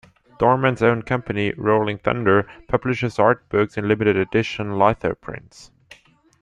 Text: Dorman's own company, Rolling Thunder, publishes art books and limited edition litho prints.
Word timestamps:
Dorman's 0.39 0.81
own 0.81 1.03
company, 1.03 1.53
Rolling 1.55 1.99
Thunder, 1.99 2.47
publishes 2.67 3.19
art 3.19 3.47
books 3.49 3.77
and 3.77 3.87
limited 3.87 4.17
edition 4.17 4.79
litho 4.79 5.13
prints. 5.13 5.69